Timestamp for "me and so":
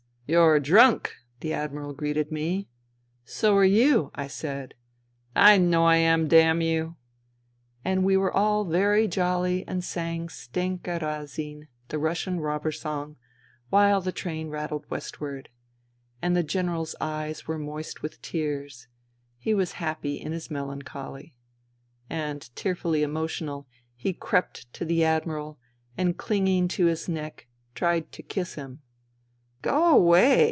2.31-3.57